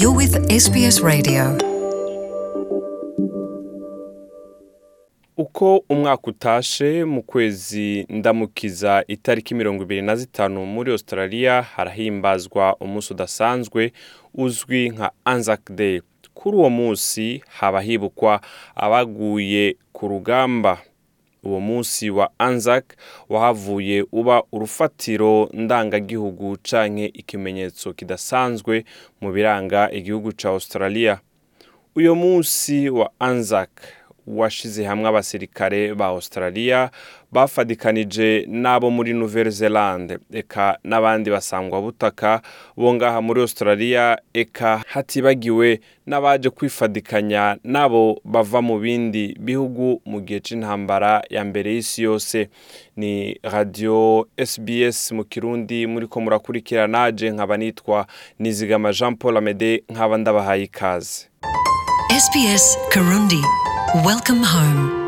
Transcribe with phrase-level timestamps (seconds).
[0.00, 1.58] You're with SBS Radio.
[5.36, 13.12] uko umwaka utashe mu kwezi ndamukiza itariki mirongo ibiri na zitanu muri australia harahimbazwa umunsi
[13.12, 13.92] udasanzwe
[14.34, 16.00] uzwi nka anzac day
[16.34, 18.40] kuri uwo munsi haba hibukwa
[18.74, 20.78] abaguye ku rugamba
[21.46, 22.84] uwo munsi wa anzac
[23.28, 28.84] wahavuye uba urufatiro ndangagihugu canke ikimenyetso kidasanzwe
[29.20, 31.20] mu biranga igihugu ca australia.
[31.96, 33.70] Uyo munsi wa anzac
[34.26, 36.90] washize hamwe abasirikare ba australia
[37.36, 42.40] bafadikanije n'abo muri nouvelle zelande eka n'abandi basangwa butaka
[42.76, 50.40] bo ngaha muri australia eka hatibagiwe n'abaje kwifadikanya n'abo bava mu bindi bihugu mu gihe
[50.40, 52.48] c'intambara ya mbere y'isi yose
[52.96, 58.06] ni radio sbs mu kirundi muriko murakurikira naje nkaba nitwa
[58.38, 61.28] nizigama jean paul amede nkaba ndabahaye ikaze
[62.16, 63.42] SBS Karundi.
[64.06, 65.05] Welcome home.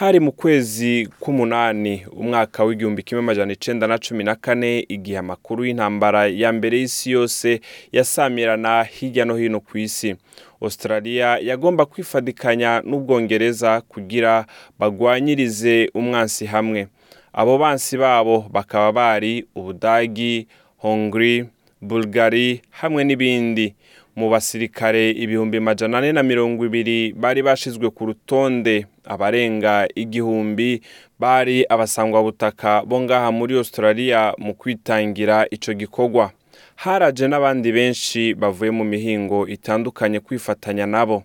[0.00, 5.64] Hari mu kwezi k'umunani umwaka w'igihumbi kimwe amajana icenda na cumi na kane igihe amakuru
[5.64, 7.60] y'intambara ya mbere y'isi yose
[7.92, 10.16] yasamirana hirya no hino ku isi.
[10.62, 14.46] Australia yagomba kwifadikanya n'ubwongereza kugira
[14.78, 16.86] bagwanyirize umwansi hamwe.
[17.32, 21.44] Abo bansi babo bakaba bari ubudagi hongri
[21.80, 23.74] bulgari hamwe n'ibindi.
[24.16, 28.86] Mu basirikare ibihumbi majana ane na mirongo ibiri bari bashizwe ku rutonde.
[29.04, 30.82] Abarenga igihumbi
[31.18, 36.30] bari abasangwabutaka bo ngaha muri australia mu kwitangira ico gikorwa.
[36.76, 41.22] Haraje n'abandi benshi bavuye mu mihingo itandukanye kwifatanya nabo.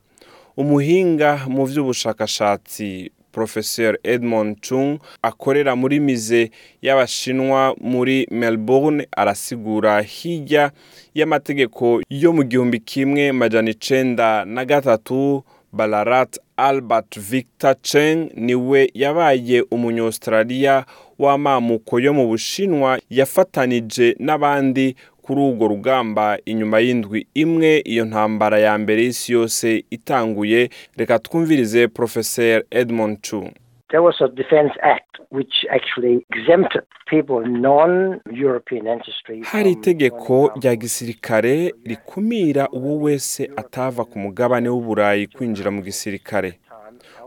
[0.58, 10.72] Umuhinga mu vy'ubushakashatsi Professor Edmond Chung akorera muri mize y'abashinwa muri Melbourne arasigura hirya
[11.16, 15.44] y'amategeko yo mu gihumbi kimwe majana icenda na gatatu.
[15.76, 20.86] Balarat Albert Victor Cheng ni we yabaye umunyaustralia
[21.20, 28.78] w'amamuko yo mu Bushinwa yafatanije n'abandi kuri urwo rugamba inyuma y'indwi imwe iyo ntambara ya
[28.78, 33.50] mbere y'isi yose itanguye reka twumvirize Professor Edmond Chung
[33.90, 39.42] There was a Defence Act which actually exempted people non-European ancestry.
[39.44, 46.54] hari itegeko rya gisirikare rikumira uwo wese atava ku mugabane w'uburayi kwinjira mu gisirikare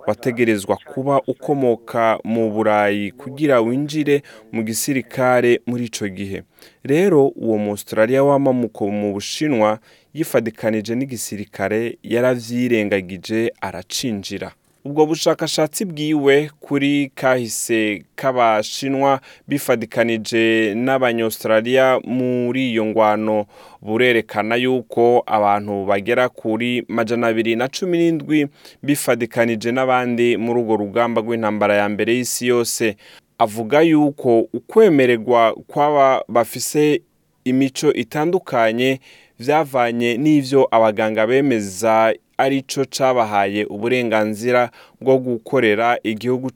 [0.07, 6.43] wategerezwa kuba ukomoka mu burayi kugira winjire mu gisirikare muri ico gihe.
[6.85, 9.79] Rero uwo mu australia w'amamuko mu bushinwa
[10.15, 14.53] yifadikanije n'igisirikare yaravyirengagije aracinjira
[14.85, 23.47] ubwo bushakashatsi bwiwe kuri kahise k'abashinwa bifadikanije n'abanyaustralia muri iyo ngwano
[23.83, 28.47] burerekana yuko abantu bagera kuri majana abiri na cumi n'indwi
[28.83, 32.97] bifadikanije n'abandi muri urwo rugamba rw'intambara ya mbere y'isi yose.
[33.39, 37.03] Avuga yuko ukwemererwa kw'aba bafise
[37.45, 39.01] imico itandukanye
[39.39, 46.51] vyavanye n'ivyo abaganga bemeza arico cabahaye uburenganzira bwo gukorera igihugu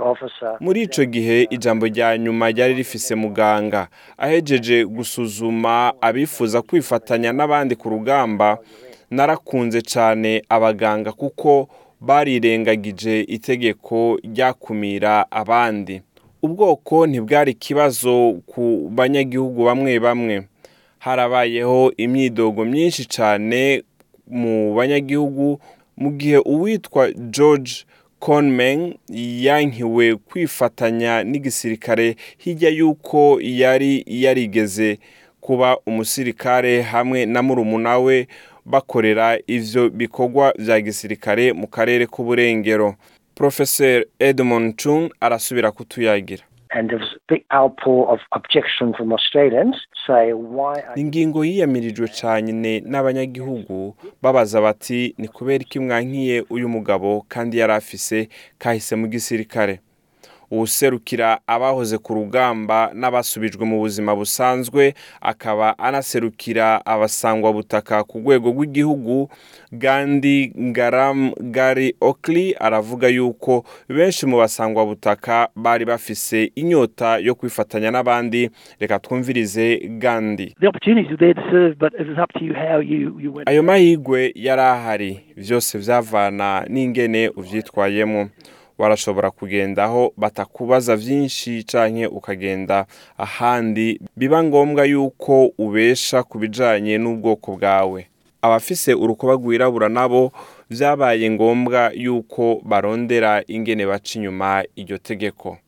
[0.00, 0.56] officer.
[0.60, 3.88] muri ico gihe ijambo rya nyuma ryari rifise muganga.
[4.18, 8.58] Ahejeje gusuzuma abifuza kwifatanya n'abandi ku rugamba
[9.10, 11.68] narakunze cane abaganga kuko
[12.00, 16.02] barirengagije itegeko ryakumira abandi.
[16.42, 20.42] Ubwoko ntibwari ikibazo ku banyagihugu bamwe bamwe.
[21.02, 23.82] Harabayeho imyidogo myinshi cane
[24.30, 25.60] mu banyagihugu
[25.96, 27.72] mu gihe uwitwa george
[28.18, 28.94] conman
[29.46, 34.98] yankiwe kwifatanya n'igisirikare hirya y'uko yari yarigeze
[35.40, 38.26] kuba umusirikare hamwe na murumuna we
[38.64, 42.94] bakorera ivyo bikorwa vya gisirikare mu karere k'uburengero.
[43.34, 46.42] Professor Edmond Chung arasubira kutuyagira.
[50.96, 58.28] Ingingo yiyamirijwe cyane n'abanyagihugu babaza bati ni kubera iki mwankiye uyu mugabo kandi yari afise
[58.58, 59.80] kahise mu gisirikare?
[60.52, 69.28] Uwuserukira abahoze ku rugamba n'abasubijwe mu buzima busanzwe akaba anaserukira abasangwabutaka ku rwego rw'igihugu.
[69.72, 78.50] Gandi ngaram gari okli aravuga yuko benshi mu basangwabutaka bari bafise inyota yo kwifatanya n'abandi.
[78.80, 80.52] Reka twumvirize gandi
[83.46, 88.28] ayo mahigwe yari ahari byose byavana n'ingene uvyitwayemo
[88.78, 92.86] warashobora kugenda aho batakubaza byinshi canke ukagenda
[93.18, 98.06] ahandi biba ngombwa yuko ubesha ku bijanye n'ubwoko bwawe.
[98.42, 100.32] Abafise urukoba rwirabura nabo
[100.70, 105.58] vyabaye ngombwa yuko barondera ingene baca inyuma iryo tegeko.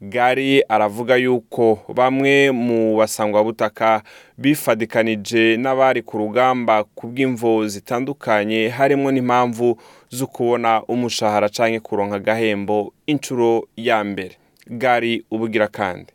[0.00, 4.02] Gari aravuga yuko bamwe mu basangwabutaka
[4.38, 9.76] bifadikanije n'abari ku rugamba ku bw'imvo zitandukanye harimo n'impamvu
[10.08, 14.36] zo kubona umushahara canke kuronka agahembo inshuro ya mbere.
[14.70, 16.12] Gari ubugira kandi.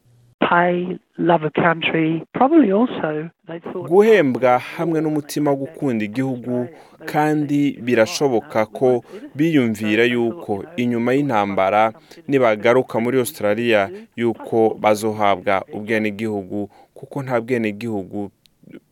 [3.89, 6.67] Guhembwa hamwe n'umutima wo gukunda igihugu
[7.05, 9.03] kandi birashoboka ko
[9.35, 11.93] biyumvira yuko inyuma y'intambara
[12.27, 18.31] nibagaruka muri australia yuko bazohabwa ubwenegihugu kuko nta bwenegihugu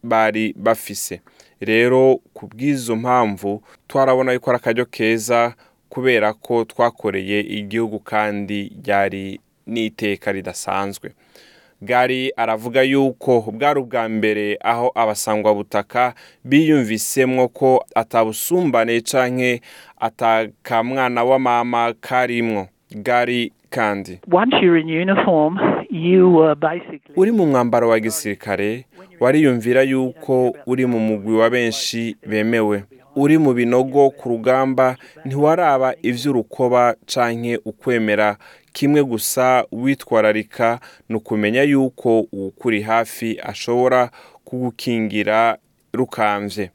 [0.03, 1.21] bari bafise.
[1.61, 5.53] Rero ku bw'izo mpamvu twarabona yuko ari akaryo keza
[5.89, 11.11] kubera ko twakoreye igihugu kandi ryari n'iteka ridasanzwe.
[11.85, 16.13] Gari aravuga yuko bwari ubwa mbere aho abasangwabutaka
[16.45, 19.61] biyumvisemwo ko atabusumbane canke
[19.99, 22.67] atakamwana wa mama karimwo.
[22.95, 24.19] Gari kandi.
[27.15, 28.85] Uri mu mwambaro wa gisirikare
[29.19, 32.83] wariyumvira yuko uri mu mugwi wa benshi bemewe.
[33.15, 34.95] Uri mu binogo ku rugamba
[35.25, 38.37] ntiwaraba ivy'urukoba canke ukwemera
[38.73, 40.79] kimwe gusa witwararika
[41.09, 44.09] ni ukumenya yuko uwukuri hafi ashobora
[44.45, 45.57] kugukingira
[45.93, 46.71] rukamvye.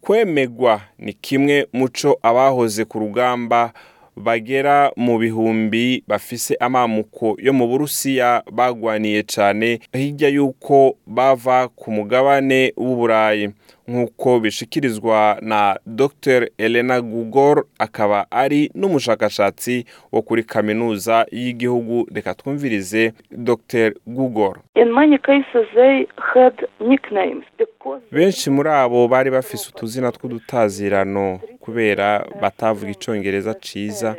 [0.00, 3.72] Kwemegwa ni kimwe muco abahoze ku rugamba
[4.16, 12.72] bagera mu bihumbi bafise amamuko yo mu burusiya bagwaniye cane hirya yuko bava ku mugabane
[12.76, 13.50] w'uburayi
[13.88, 16.48] nk'uko bishikirizwa na dr.
[16.58, 22.06] Elena gugor akaba ari n'umushakashatsi wo kuri kaminuza y'igihugu.
[22.14, 23.92] Reka twumvirize dr.
[24.06, 24.58] Gugor.
[24.74, 32.26] In many cases, they had nicknames because benshi muri abo bari bafise utuzina tw'udutazirano kubera
[32.40, 34.16] batavuga icongereza ciza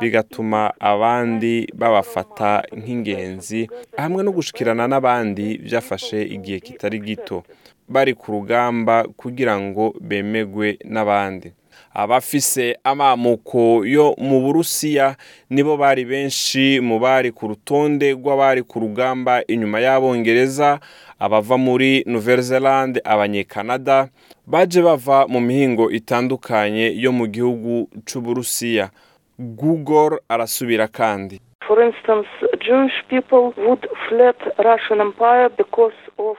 [0.00, 7.42] bigatuma abandi babafata nk'ingenzi hamwe no gushikirana n'abandi byafashe igihe kitari gito.
[7.88, 11.52] Bari ku rugamba kugira ngo bemegwe n'abandi
[11.94, 15.16] abafise amamuko yo mu burusiya
[15.50, 20.78] nibo bari benshi mu bari ku rutonde rw'abari ku rugamba inyuma y'abongereza
[21.18, 24.08] abava muri nouvelle zelande abanyekanada
[24.46, 28.90] baje bava mu mihingo itandukanye yo mu gihugu c'uburusiya
[29.38, 32.28] google arasubira kandi For instance,
[32.64, 36.36] Jewish people would fled Russian Empire because of.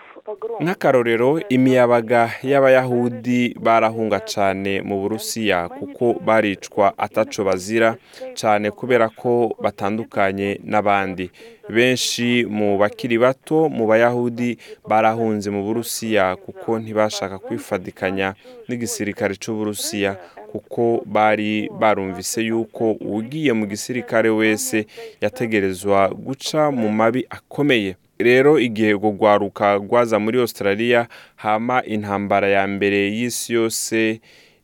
[0.62, 7.96] Nk'akarorero imiyabaga y'abayahudi barahunga cane mu burusiya kuko baricwa ataco bazira
[8.40, 11.32] cane kubera ko batandukanye n'abandi.
[11.70, 14.58] Benshi mu bakiri bato mu bayahudi
[14.90, 18.34] barahunze mu burusiya kuko ntibashaka kwifadikanya
[18.68, 20.18] n'igisirikare c'uburusiya
[20.52, 24.86] kuko bari barumvise yuko ugiye mu gisirikare wese
[25.22, 27.96] yategerezwa guca mu mabi akomeye.
[28.20, 34.20] Rero igihe rwaruka rwaza muri australia hama intambara ya mbere y'isi yose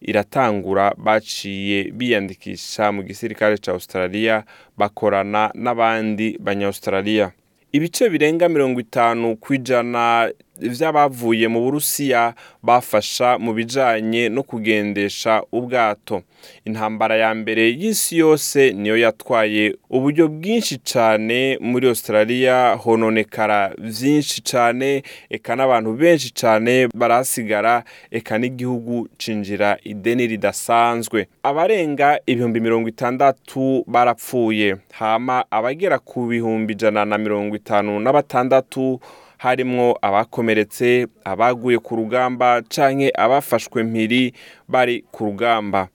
[0.07, 4.43] iratangura baciye biyandikisha mu gisirikare ca australia
[4.77, 7.31] bakorana n'abandi banya-australia
[7.71, 12.33] ibice birenga mirongo itanu ku ijana vy'abavuye mu burusiya
[12.63, 16.21] bafasha mu bijanye no kugendesha ubwato.
[16.65, 25.03] Intambara ya mbere y'isi yose niyo yatwaye uburyo bwinshi cane muri australia hononekara vyinshi cane
[25.29, 31.27] eka n'abantu benshi cane barahasigara eka n'igihugu cinjira ideni ridasanzwe.
[31.43, 38.99] Abarenga ibihumbi mirongo itandatu barapfuye hama abagera ku bihumbi ijana na mirongo itanu na batandatu
[39.45, 44.33] harimwo abakomeretse abaguye ku rugamba canke abafashwe mpiri
[44.67, 45.87] bari ku rugamba.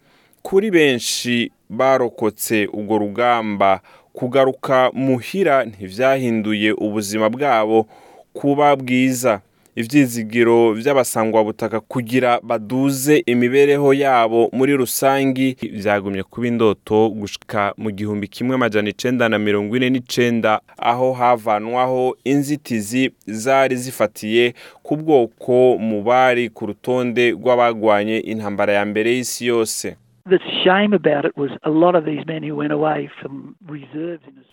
[0.42, 3.80] Kuri benshi barokotse urwo rugamba.
[4.12, 7.86] Kugaruka muhira ntivyahinduye ubuzima bwabo
[8.32, 9.40] kuba bwiza.
[9.76, 18.54] Ivyizigiro vy'abasangwabutaka kugira baduze imibereho yabo muri rusangi vyagumye kuba indoto gushika mu gihumbi kimwe
[18.54, 26.48] amajana icenda na mirongo ine n'icenda aho havanwaho inzitizi zari zifatiye ku bwoko mu bari
[26.48, 29.96] ku rutonde rw'abagwanye intambara ya mbere y'isi yose.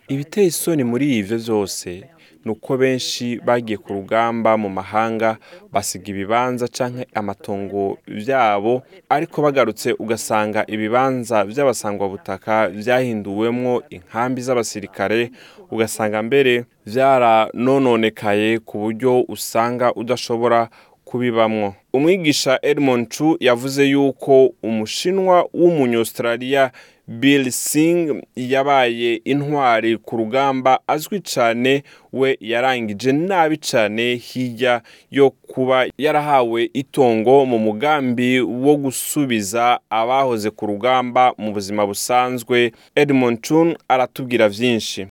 [0.10, 2.04] Ibiteye isoni muri ivyo vyose
[2.48, 5.36] ni uko benshi bagiye ku rugamba mu mahanga
[5.72, 15.32] basiga ibibanza cyangwa amatongo byabo ariko bagarutse ugasanga ibibanza by'abasangwabutaka byahinduwemo inkambi z'abasirikare
[15.72, 20.70] ugasanga mbere byaranononekaye ku buryo usanga udashobora
[21.06, 21.74] kubibamwo.
[21.94, 26.72] Umwigisha Edmond Chu yavuze yuko umushinwa w'umunyaustraliya
[27.08, 31.84] Bill Singh yabaye intwari ku rugamba azwi cyane
[32.14, 40.66] we yarangije nabi cyane hirya yo kuba yarahawe itongo mu mugambi wo gusubiza abahoze ku
[40.66, 42.72] rugamba mu buzima busanzwe.
[42.96, 45.08] Edmond Chun aratubwira byinshi.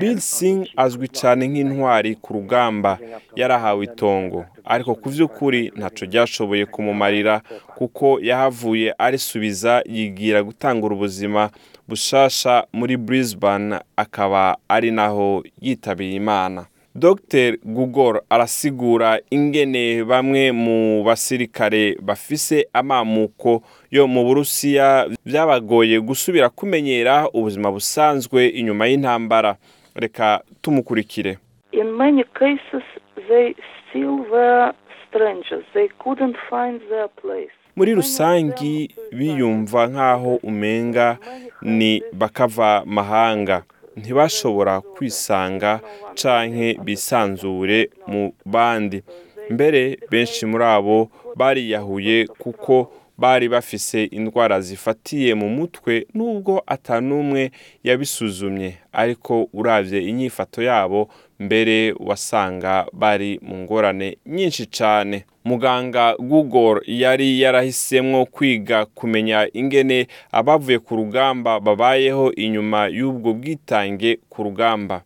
[0.00, 2.98] Bill Singh azwi cyane nk'intwari ku rugamba
[3.36, 4.46] yarahawe itongo.
[4.64, 7.40] Ariko ku by'ukuri ntacyo ryashoboye kumumarira
[7.76, 11.50] kuko yahavuye arisubiza yigira gutangura ubuzima
[11.88, 16.66] bushasha muri Brisbane akaba ari naho yitabiye Imana.
[16.98, 17.56] Dr.
[17.64, 27.70] Gugor arasigura ingene bamwe mu basirikare bafise amamuko yo mu Burusiya byabagoye gusubira kumenyera ubuzima
[27.70, 29.56] busanzwe inyuma y'intambara.
[29.94, 31.38] Reka tumukurikire.
[31.72, 32.82] In many cases,
[33.28, 33.54] they
[33.90, 34.72] still were
[35.08, 35.64] strangers.
[35.74, 37.54] They couldn't find their place.
[37.76, 41.16] muri rusangi biyumva nk'aho umenga
[41.62, 43.62] ni bakava mahanga.
[43.98, 45.80] Ntibashobora kwisanga
[46.14, 49.02] canke bisanzure mu bandi.
[49.50, 57.50] Mbere benshi muri abo bariyahuye kuko bari bafise indwara zifatiye mu mutwe nubwo atanumwe
[57.84, 58.74] yabisuzumye.
[58.92, 65.24] Ariko uravye inyifato yabo mbere wasanga bari mu ngorane nyinshi cane.
[65.48, 74.42] Muganga Google yari yarahisemwo kwiga kumenya ingene abavuye ku rugamba babayeho inyuma y'ubwo bwitange ku
[74.42, 75.02] rugamba.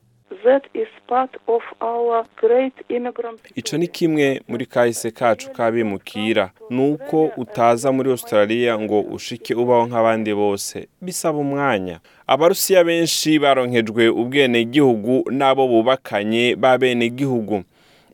[3.55, 10.35] Ico ni kimwe muri kahise kacu kabimukira nuko utaza muri Australia ngo ushike ubaho nk'abandi
[10.35, 10.89] bose.
[11.01, 12.01] Bisaba umwanya.
[12.27, 17.63] Abarusiya benshi baronkejwe ubwenegihugu n'abo bubakanye b'abenegihugu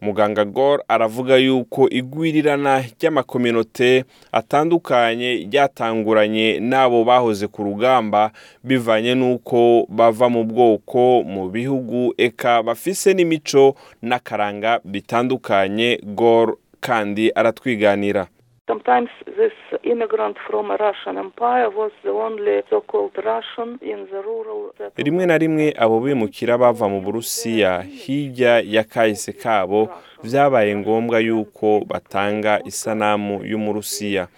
[0.01, 8.31] muganga Gore aravuga yuko igwirirana ry'amakominote atandukanye ryatanguranye n'abo bahoze ku rugamba
[8.65, 16.01] bivanye n'uko bava mu bwoko mu bihugu eka bafise n'imico n'akaranga bitandukanye.
[16.03, 18.27] Gore kandi aratwiganira.
[18.69, 24.73] Sometimes this immigrant from a Russian empire was the only so-called Russian in the rural
[24.97, 29.89] rimwe na rimwe abo bimukira bava mu burusiya hirya ya kahise kabo
[30.25, 34.29] byabaye ngombwa yuko batanga isanamu y'umurusiya.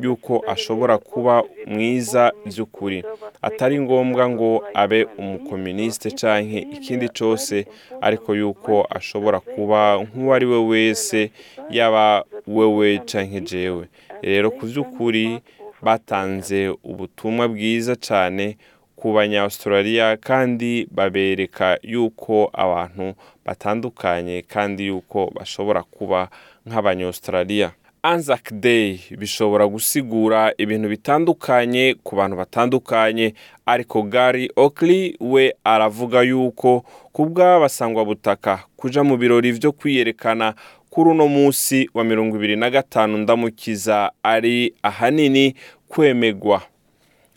[0.00, 3.04] Yuko ashobora kuba mwiza by'ukuri.
[3.42, 7.66] Atari ngombwa ngo abe umukominisite canke ikindi cose
[8.00, 11.30] ariko yuko ashobora kuba nk'uwo ari we wese
[11.70, 13.88] yaba wewe canke jewe.
[14.22, 15.38] Rero ku by'ukuri
[15.82, 18.56] batanze ubutumwa bwiza cyane
[18.98, 23.14] ku banya-Australia kandi babereka yuko abantu
[23.46, 26.28] batandukanye kandi yuko bashobora kuba
[26.66, 27.70] nk'abanya-Australia
[28.02, 33.34] Anzac Day bishobora gusigura ibintu bitandukanye ku bantu batandukanye
[33.66, 40.54] ariko Gary Oakley we aravuga yuko ku bw'abasangwabutaka kuja mu birori vyo kwiyerekana
[40.90, 45.54] kuri uno munsi wa mirongo ibiri na gatanu ndamukiza ari ahanini
[45.88, 46.62] kwemegwa.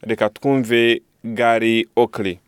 [0.01, 2.39] Reka twumve Gary Oakley.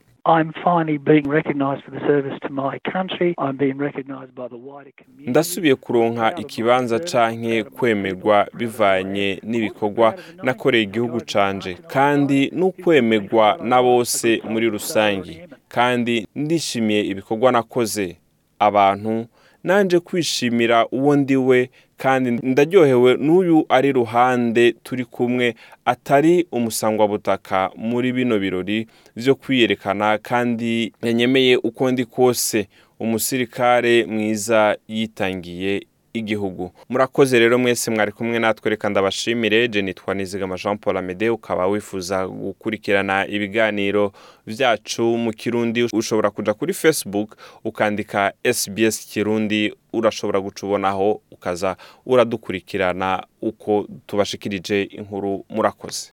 [5.28, 11.74] Ndasubiye kuronka ikibanza canke kwemegwa bivanye n'ibikorwa nakoreye igihugu canje.
[11.88, 18.18] Kandi n'ukwemegwa na bose muri rusangi kandi ndishimiye ibikorwa nakoze.
[18.60, 19.26] Abantu
[19.64, 25.56] nanje kwishimira uwo ndi we kandi ndaryohewe n'uyu ari ruhande turi kumwe
[25.86, 32.68] atari umusangwabutaka muri bino birori byo kwiyerekana kandi yanyemeye uko ndi kose
[33.00, 39.68] umusirikare mwiza yitangiye igihugu murakoze rero mwese mwari kumwe natwe reka ndabashimire.
[39.68, 44.12] Je nitwa nizigama jean paul amede ukaba wifuza gukurikirana ibiganiro
[44.48, 45.84] byacu mu kirundi.
[45.94, 55.46] Ushobora kuja kuri facebook ukandika sbs kirundi urashobora guca ubonaho ukaza uradukurikirana uko tubashikirije inkuru
[55.50, 56.12] murakoze.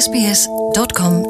[0.00, 1.24] Sbs.com.au